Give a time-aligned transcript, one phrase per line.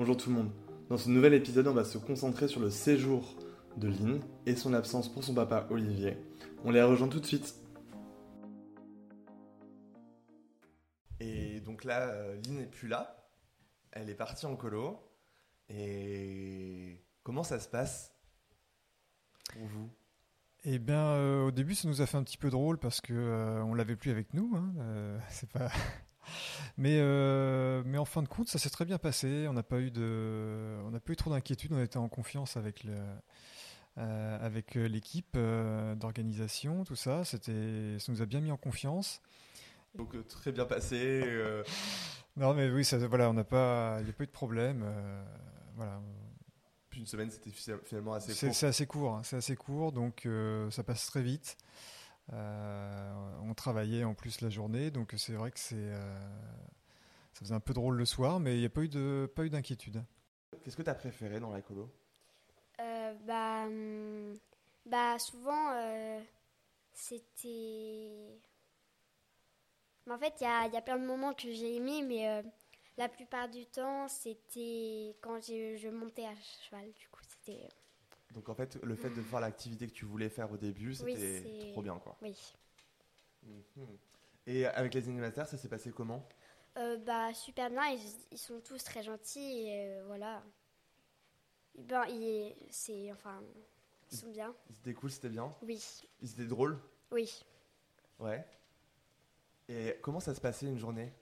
[0.00, 0.50] Bonjour tout le monde.
[0.88, 3.36] Dans ce nouvel épisode, on va se concentrer sur le séjour
[3.76, 6.16] de Lynn et son absence pour son papa Olivier.
[6.64, 7.54] On les rejoint tout de suite.
[11.20, 13.28] Et donc là, euh, Lynn n'est plus là.
[13.92, 14.98] Elle est partie en colo.
[15.68, 18.14] Et comment ça se passe
[19.52, 19.90] pour vous?
[20.64, 23.12] Eh bien, euh, au début, ça nous a fait un petit peu drôle parce que
[23.12, 24.50] euh, on l'avait plus avec nous.
[24.56, 25.70] hein, c'est pas.
[26.76, 29.46] Mais euh, mais en fin de compte, ça s'est très bien passé.
[29.48, 31.72] On n'a pas eu de, on n'a pas eu trop d'inquiétude.
[31.72, 32.94] On était en confiance avec le,
[33.98, 37.24] euh, avec euh, l'équipe euh, d'organisation, tout ça.
[37.24, 39.20] C'était, ça nous a bien mis en confiance.
[39.96, 41.22] Donc très bien passé.
[42.36, 44.84] Non, mais oui, ça, voilà, on n'a pas, il n'y a pas eu de problème.
[45.74, 46.00] voilà,
[46.88, 48.54] puis une semaine, c'était fi- finalement assez C'est court.
[48.56, 50.28] c'est assez court, hein, c'est assez court, donc
[50.70, 51.56] ça passe très vite.
[52.32, 56.28] Euh, on travaillait en plus la journée, donc c'est vrai que c'est, euh,
[57.32, 59.44] ça faisait un peu drôle le soir, mais il n'y a pas eu de, pas
[59.44, 60.04] eu d'inquiétude.
[60.62, 61.90] Qu'est-ce que tu as préféré dans la colo
[62.80, 64.38] Euh, bah, hum,
[64.86, 66.20] bah, souvent, euh,
[66.92, 68.40] c'était.
[70.06, 72.02] Mais en fait, il y a, il y a plein de moments que j'ai aimés,
[72.02, 72.42] mais euh,
[72.98, 76.34] la plupart du temps, c'était quand j'ai- je montais à
[76.64, 76.92] cheval.
[76.92, 77.68] Du coup, c'était.
[78.30, 81.70] Donc en fait, le fait de faire l'activité que tu voulais faire au début, c'était
[81.72, 82.16] trop bien quoi.
[82.22, 82.36] Oui.
[84.46, 86.26] Et avec les animateurs, ça s'est passé comment?
[86.76, 88.00] Euh, bah, super bien, ils,
[88.30, 90.42] ils sont tous très gentils, et euh, voilà.
[91.76, 93.42] Ben, ils, c'est, enfin,
[94.10, 94.54] ils sont bien.
[94.70, 95.54] Ils étaient cool, c'était bien?
[95.62, 95.82] Oui,
[96.20, 96.78] Ils étaient drôles?
[97.10, 97.44] Oui.
[98.18, 98.46] Ouais.
[99.68, 101.12] Et comment ça se passait une journée?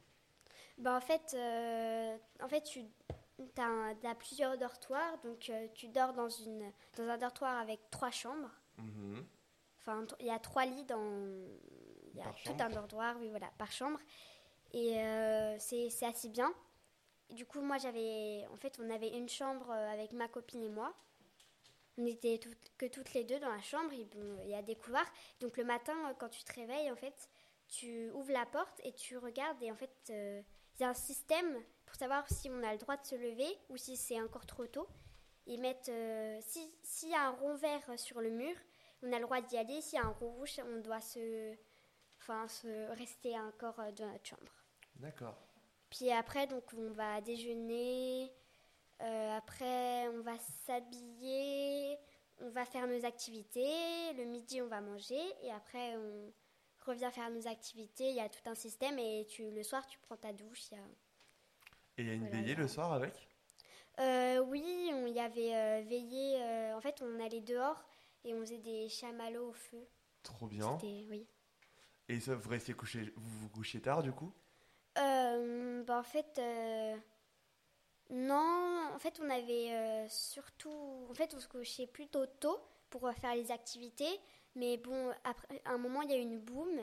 [0.78, 2.84] Bah en fait, euh, en fait tu
[3.58, 8.50] as, plusieurs dortoirs, donc euh, tu dors dans, une, dans un dortoir avec trois chambres.
[8.78, 9.24] Mhm.
[9.80, 11.02] Enfin, il y a trois lits dans...
[12.12, 13.98] Il y a Par tout chambre un dortoir, oui, voilà, par chambre.
[14.72, 16.52] Et euh, c'est assez bien.
[17.30, 18.46] Et du coup, moi, j'avais...
[18.52, 20.92] En fait, on avait une chambre euh, avec ma copine et moi.
[21.96, 23.90] On était toutes- que toutes les deux dans la chambre.
[24.14, 25.06] bon, Il y a des couloirs.
[25.40, 27.28] Donc, le matin, quand tu te réveilles, en fait,
[27.68, 29.62] tu ouvres la porte et tu regardes.
[29.62, 30.42] Et en fait, euh,
[30.78, 33.48] il y a un système pour savoir si on a le droit de se lever
[33.68, 34.86] ou si c'est encore trop tôt.
[35.46, 35.88] Ils mettent...
[35.88, 38.54] euh, si- S'il y a un rond vert sur le mur,
[39.02, 39.80] on a le droit d'y aller.
[39.80, 41.54] S'il y a un rond rouge, on doit se,
[42.20, 44.52] enfin, se rester encore euh, dans notre chambre.
[44.96, 45.36] D'accord.
[45.90, 48.30] Puis après, donc, on va déjeuner.
[49.00, 50.36] euh, après, on va
[50.66, 51.98] s'habiller.
[52.40, 54.12] On va faire nos activités.
[54.16, 55.20] Le midi, on va manger.
[55.42, 56.32] Et après, on
[56.88, 58.08] revient faire nos activités.
[58.10, 58.98] Il y a tout un système.
[58.98, 60.70] Et tu, le soir, tu prends ta douche.
[60.72, 60.84] il y a-
[61.98, 63.28] Et il y a une Voilà, veillée le soir avec?
[64.00, 66.40] Euh, oui, on y avait euh, veillé.
[66.42, 67.84] euh, en fait, on allait dehors
[68.24, 69.86] et on faisait des chamallows au feu.
[70.22, 70.80] Trop bien.
[70.82, 71.26] Oui.
[72.08, 74.34] Et ça, vous restiez couché, vous vous couchiez tard du coup?
[74.98, 76.38] Euh, bah, en fait,
[78.10, 78.90] non.
[78.94, 81.06] En fait, on avait surtout.
[81.10, 82.58] En fait, on se couchait plutôt tôt
[82.90, 84.20] pour faire les activités.
[84.54, 86.80] Mais bon, après, à un moment, il y a eu une boum.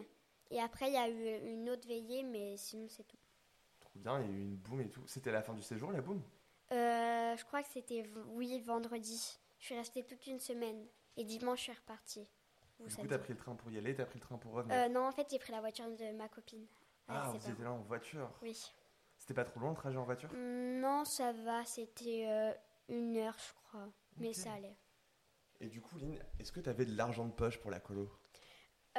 [0.52, 3.18] Et après, il y a eu une autre veillée, mais sinon, c'est tout.
[3.80, 5.04] Trop bien, il y a eu une boum et tout.
[5.08, 6.22] C'était la fin du séjour la boum?
[6.72, 9.40] Euh, je crois que c'était, oui, vendredi.
[9.60, 10.86] Je suis restée toute une semaine.
[11.18, 12.28] Et dimanche, je suis repartie.
[12.80, 14.52] Ou Du coup, t'as pris le train pour y aller, t'as pris le train pour
[14.52, 14.76] revenir?
[14.78, 16.66] Euh, non, en fait, j'ai pris la voiture de ma copine.
[17.08, 18.72] ah, vous étiez là en voiture Oui.
[19.18, 20.30] C'était pas trop long le trajet en voiture?
[20.34, 22.54] Non, ça va, c'était euh,
[22.90, 23.88] une heure, je crois.
[24.18, 24.76] Mais ça allait.
[25.66, 28.08] Et du coup, Lynn, est-ce que t'avais de l'argent de poche pour la colo?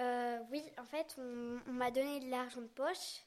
[0.01, 3.23] Euh, oui, en fait, on, m'a donné de l'argent de poche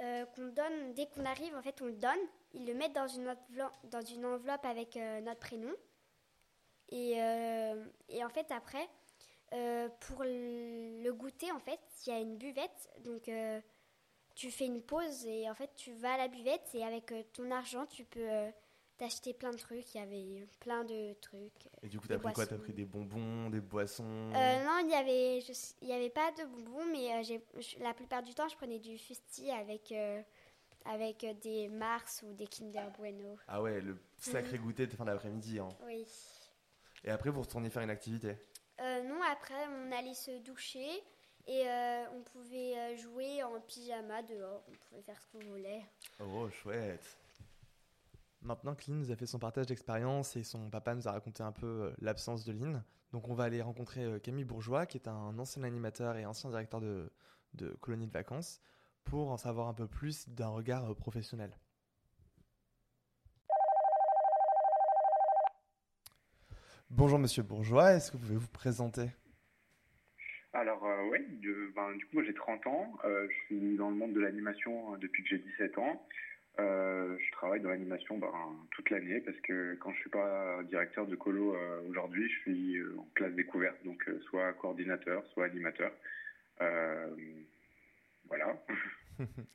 [0.00, 1.54] euh, qu'on donne dès qu'on arrive.
[1.54, 2.18] En fait, on le donne.
[2.54, 5.72] Ils le mettent dans une enveloppe, avec euh, notre prénom.
[6.88, 7.12] Et,
[8.08, 8.86] et en fait, après,
[10.00, 12.90] pour le, goûter, en fait, il y a une buvette.
[13.00, 13.30] Donc,
[14.34, 17.50] tu fais une pause et en fait, tu vas à la buvette et avec ton
[17.50, 18.28] argent, tu peux
[19.02, 19.94] euh, t'acheter plein de trucs.
[19.94, 21.68] Il y avait plein de trucs.
[21.82, 22.46] Et du coup, t'as Des pris quoi?
[22.46, 24.04] T'as pris des bonbons, des boissons?
[24.34, 25.52] Euh, non, il y avait, je
[25.82, 28.56] il y avait pas de bonbons, mais euh, j'ai- je- la plupart du temps, je
[28.56, 30.22] prenais du fusti avec, euh,
[30.84, 33.36] avec euh, des Mars ou des Kinder Bueno.
[33.48, 35.58] Ah ouais, le sacré goûter de fin d'après-midi.
[35.58, 35.68] Hein.
[35.84, 36.06] Oui.
[37.04, 38.36] Et après, vous retournez faire une activité?
[38.80, 40.88] Euh, non, après, on allait se doucher
[41.46, 44.62] et euh, on pouvait euh, jouer en pyjama dehors.
[44.68, 45.82] On pouvait faire ce qu'on voulait.
[46.20, 47.18] Oh, chouette.
[48.44, 51.44] Maintenant que Lynn nous a fait son partage d'expérience et son papa nous a raconté
[51.44, 54.98] un peu euh, l'absence de Lynn, donc on va aller rencontrer euh, Camille Bourgeois, qui
[54.98, 57.08] est un ancien animateur et ancien directeur de,
[57.54, 58.60] de colonie de vacances,
[59.04, 61.56] pour en savoir un peu plus d'un regard euh, professionnel.
[66.90, 69.06] Bonjour Monsieur Bourgeois, est-ce que vous pouvez vous présenter?
[70.52, 71.18] Alors, oui,
[71.74, 72.98] ben, du coup, moi, j'ai 30 ans.
[73.04, 76.06] Je suis dans le monde de l'animation depuis que j'ai 17 ans.
[76.58, 78.32] Je travaille dans l'animation ben,
[78.70, 81.56] toute l'année parce que quand je suis pas directeur de colo
[81.88, 85.92] aujourd'hui, je suis en classe découverte, donc soit coordinateur, soit animateur.
[88.28, 88.56] voilà.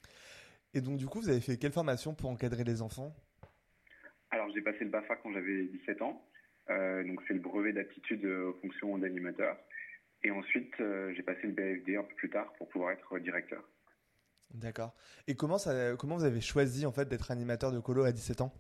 [0.74, 3.16] Et donc, du coup, vous avez fait quelle formation pour encadrer les enfants?
[4.30, 6.24] Alors, j'ai passé le BAFA quand j'avais 17 ans.
[6.70, 9.58] Euh, donc, c'est le brevet d'aptitude aux fonctions d'animateur.
[10.24, 13.64] Et ensuite, euh, j'ai passé le BFD un peu plus tard pour pouvoir être directeur.
[14.54, 14.96] D'accord.
[15.28, 18.42] Et comment, ça, comment vous avez choisi en fait d'être animateur de colo à 17
[18.42, 18.54] ans?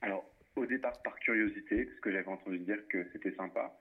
[0.00, 0.24] Alors,
[0.56, 3.78] au départ par curiosité, parce que j'avais entendu dire que c'était sympa.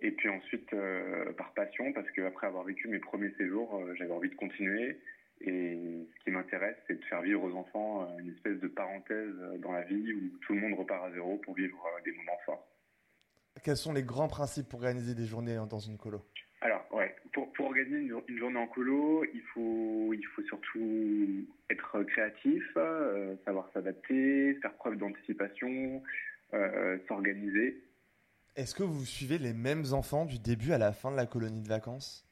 [0.00, 4.30] Et puis ensuite euh, par passion, parce qu'après avoir vécu mes premiers séjours, j'avais envie
[4.30, 4.98] de continuer.
[5.44, 9.34] Et ce qui m'intéresse, c'est de faire vivre aux enfants euh, une espèce de parenthèse
[9.40, 12.12] euh, dans la vie où tout le monde repart à zéro pour vivre euh, des
[12.12, 12.68] moments forts.
[13.64, 16.24] Quels sont les grands principes pour organiser des journées dans une colo?
[16.62, 22.02] Alors, ouais, pour, pour organiser une, journée en colo, il faut, il faut surtout être
[22.04, 22.62] créatif,
[23.44, 26.02] savoir s'adapter, faire preuve d'anticipation,
[27.08, 27.82] s'organiser.
[28.54, 31.62] Est-ce que vous suivez les mêmes enfants du début à la fin de la colonie
[31.62, 32.24] de vacances?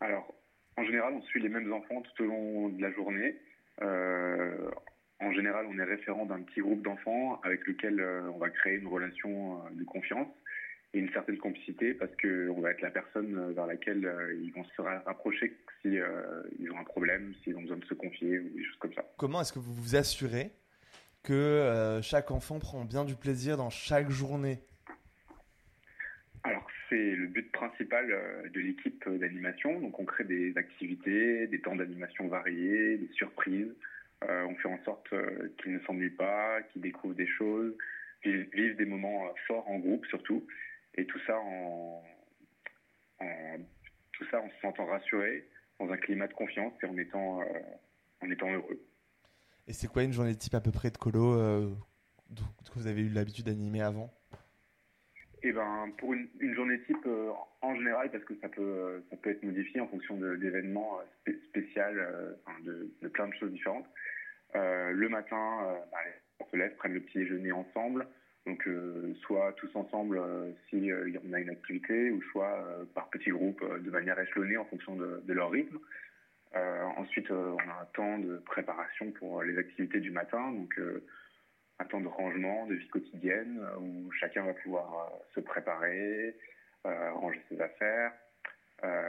[0.00, 0.34] Alors,
[0.76, 3.36] en général, on suit les mêmes enfants tout au long de la journée.
[3.82, 4.70] Euh,
[5.20, 8.76] en général, on est référent d'un petit groupe d'enfants avec lequel euh, on va créer
[8.76, 10.28] une relation euh, de confiance
[10.94, 14.10] et une certaine complicité parce qu'on va être la personne vers laquelle
[14.42, 15.98] ils vont se rapprocher si
[16.58, 19.04] ils ont un problème, s'ils ont besoin de se confier ou des choses comme ça.
[19.18, 20.52] Comment est-ce que vous vous assurez
[21.22, 24.60] que chaque enfant prend bien du plaisir dans chaque journée?
[26.88, 29.80] C'est le but principal euh, de l'équipe d'animation.
[29.80, 33.72] Donc on crée des activités, des temps d'animation variés, des surprises.
[34.24, 37.74] Euh, on fait en sorte euh, qu'ils ne s'ennuient pas, qu'ils découvrent des choses,
[38.22, 40.46] qu'ils vivent des moments forts en groupe surtout.
[40.96, 42.02] Et tout ça en,
[44.12, 45.48] tout ça en se sentant rassuré,
[45.80, 47.40] dans un climat de confiance et en étant,
[48.20, 48.80] en étant heureux.
[49.66, 51.76] Et c'est quoi une journée type à peu près de colo
[52.74, 54.12] que vous avez eu l'habitude d'animer avant?
[55.42, 57.30] Eh ben, pour une, journée type, euh,
[57.60, 60.98] en général, parce que ça peut, euh, ça peut être modifié en fonction d'événements
[61.28, 61.82] euh, spéciaux,
[62.64, 63.86] de, de, plein de choses différentes.
[64.54, 65.98] le matin, bah,
[66.40, 68.06] on se lève, prennent le petit déjeuner ensemble.
[68.46, 68.68] Donc,
[69.22, 70.20] soit tous ensemble
[70.68, 70.90] si
[71.26, 72.62] on a une activité, ou soit
[72.94, 75.78] par petits groupes de manière échelonnée en fonction de, de leur rythme.
[76.98, 80.52] ensuite, on a un temps de préparation pour les activités du matin.
[80.52, 80.78] Donc,
[81.78, 86.36] un temps de rangement, de vie quotidienne, euh, où chacun va pouvoir euh, se préparer,
[86.86, 88.12] euh, ranger ses affaires.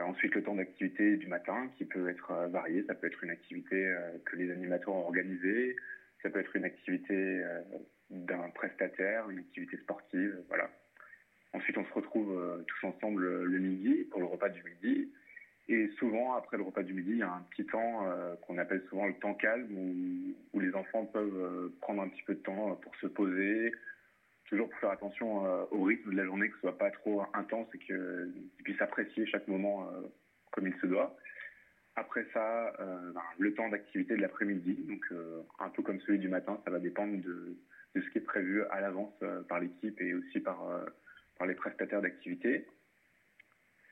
[0.06, 2.86] ensuite, le temps d'activité du matin, qui peut être varié.
[2.88, 3.94] Ça peut être une activité
[4.24, 5.76] que les animateurs ont organisée,
[6.22, 7.44] ça peut être une activité
[8.10, 10.70] d'un prestataire, une activité sportive, voilà.
[11.54, 15.10] Ensuite, on se retrouve tous ensemble le midi pour le repas du midi.
[15.68, 18.58] Et souvent, après le repas du midi, il y a un petit temps euh, qu'on
[18.60, 19.68] appelle souvent le temps calme,
[20.54, 23.72] où, les enfants peuvent euh, prendre un petit peu de temps euh, pour se poser,
[24.48, 27.68] toujours pour faire attention au rythme de la journée, que ce soit pas trop intense
[27.74, 28.32] et qu'ils
[28.64, 29.90] puissent apprécier chaque moment
[30.52, 31.18] comme il se doit.
[31.96, 35.06] Après ça, ben, le temps d'activité de l'après-midi, donc
[35.60, 37.56] un peu comme celui du matin, ça va dépendre de,
[37.96, 39.14] ce qui est prévu à l'avance
[39.48, 40.86] par l'équipe et aussi par,
[41.48, 42.68] les prestataires d'activité.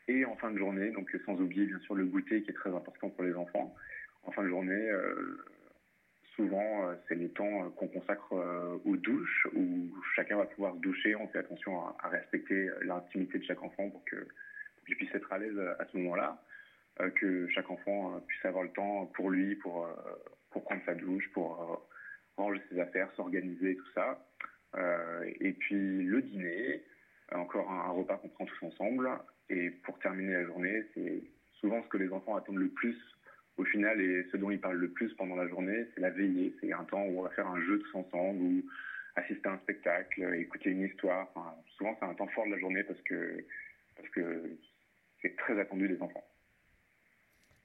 [0.07, 2.75] Et en fin de journée, donc sans oublier bien sûr le goûter qui est très
[2.75, 3.73] important pour les enfants.
[4.23, 5.37] En fin de journée, euh,
[6.35, 8.33] souvent euh, c'est les temps euh, qu'on consacre
[8.85, 11.15] aux douches où chacun va pouvoir se doucher.
[11.15, 15.59] On fait attention à, respecter l'intimité de chaque enfant pour qu'il puisse être à l'aise
[15.79, 16.41] à ce moment-là,
[17.15, 19.87] que chaque enfant puisse avoir le temps pour lui, pour
[20.51, 21.87] pour prendre sa douche, pour
[22.37, 24.25] ranger ses affaires, s'organiser, tout ça.
[25.39, 26.83] et puis le dîner,
[27.31, 29.09] encore un repas qu'on prend tous ensemble.
[29.49, 31.23] Et pour terminer la journée, c'est
[31.59, 32.97] souvent ce que les enfants attendent le plus
[33.57, 36.55] au final et ce dont ils parlent le plus pendant la journée, c'est la veillée.
[36.59, 38.63] C'est un temps où on va faire un jeu tous ensemble ou
[39.15, 41.31] assister à un spectacle, écouter une histoire.
[41.77, 43.45] souvent, c'est un temps fort de la journée parce que
[43.95, 44.57] parce que
[45.21, 46.25] c'est très attendu des enfants.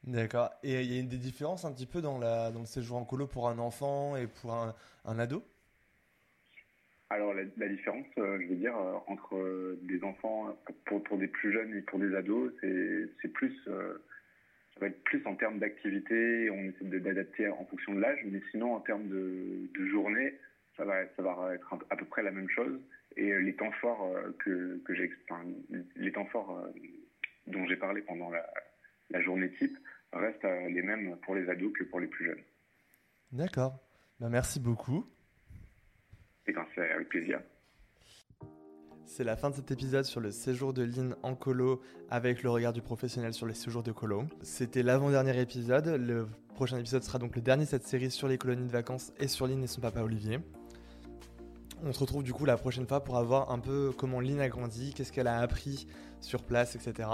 [0.05, 0.51] D'accord.
[0.63, 3.05] Et il y a des différences un petit peu dans, la, dans le séjour en
[3.05, 5.45] colo pour un enfant et pour un, ado?
[7.11, 11.27] Alors la, différence, euh, je veux dire, euh, entre euh, des enfants pour, pour, des
[11.27, 17.01] plus jeunes et pour des ados, c'est plus ça plus en termes d'activité, on essaie
[17.01, 20.35] d'adapter en fonction de l'âge, mais sinon en termes de, de, journée,
[20.77, 22.79] ça va, ça va être à peu près la même chose.
[23.17, 25.11] Et les temps forts que, que j'ai,
[25.97, 26.65] les temps forts
[27.49, 28.47] dont j'ai parlé pendant la,
[29.11, 29.77] la, journée type
[30.13, 32.43] restent les mêmes pour les ados que pour les plus jeunes.
[33.33, 33.79] D'accord.
[34.21, 35.07] Ben, merci beaucoup.
[36.47, 37.41] Et ben, c'est avec plaisir.
[39.05, 42.51] C'est la fin de cet épisode sur le séjour de Lynn en colo avec le
[42.51, 44.25] regard du professionnel sur les séjours de colo.
[44.43, 45.87] C'était l'avant-dernier épisode.
[45.87, 49.13] Le prochain épisode sera donc le dernier de cette série sur les colonies de vacances
[49.19, 50.39] et sur Lynn et son papa Olivier.
[51.83, 54.49] On se retrouve du coup la prochaine fois pour avoir un peu comment Lynn a
[54.49, 55.87] grandi, qu'est-ce qu'elle a appris
[56.21, 57.09] sur place, etc.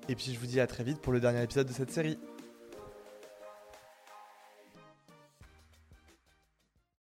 [0.07, 2.17] Et puis je vous dis à très vite pour le dernier épisode de cette série.